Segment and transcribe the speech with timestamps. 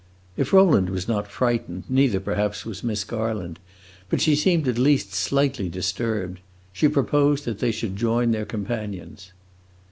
[0.35, 3.59] If Rowland was not frightened, neither, perhaps, was Miss Garland;
[4.09, 6.39] but she seemed at least slightly disturbed.
[6.73, 9.31] She proposed that they should join their companions.